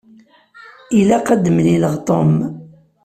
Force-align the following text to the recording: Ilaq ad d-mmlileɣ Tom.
Ilaq 0.99 1.27
ad 1.33 1.41
d-mmlileɣ 1.43 1.95
Tom. 2.07 2.31